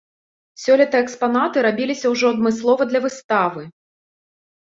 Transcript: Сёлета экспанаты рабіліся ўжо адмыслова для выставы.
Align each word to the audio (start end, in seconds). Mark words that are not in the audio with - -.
Сёлета 0.61 1.01
экспанаты 1.07 1.57
рабіліся 1.67 2.11
ўжо 2.13 2.25
адмыслова 2.35 2.81
для 2.93 2.99
выставы. 3.05 3.61